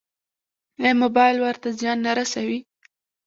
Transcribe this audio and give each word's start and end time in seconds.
ایا 0.81 0.91
موبایل 1.03 1.37
ورته 1.39 1.67
زیان 1.79 1.97
نه 2.05 2.11
رسوي؟ 2.17 2.59